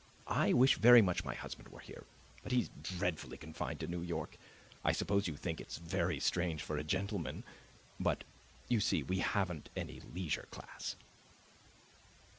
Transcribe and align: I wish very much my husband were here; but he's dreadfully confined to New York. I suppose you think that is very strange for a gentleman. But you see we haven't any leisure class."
I 0.25 0.51
wish 0.51 0.79
very 0.79 1.03
much 1.03 1.23
my 1.23 1.35
husband 1.35 1.67
were 1.67 1.79
here; 1.79 2.05
but 2.41 2.51
he's 2.51 2.71
dreadfully 2.81 3.37
confined 3.37 3.81
to 3.81 3.87
New 3.87 4.01
York. 4.01 4.35
I 4.83 4.93
suppose 4.93 5.27
you 5.27 5.37
think 5.37 5.59
that 5.59 5.67
is 5.67 5.77
very 5.77 6.19
strange 6.19 6.63
for 6.63 6.75
a 6.77 6.83
gentleman. 6.83 7.43
But 7.99 8.23
you 8.67 8.79
see 8.79 9.03
we 9.03 9.19
haven't 9.19 9.69
any 9.75 9.99
leisure 9.99 10.47
class." 10.49 10.95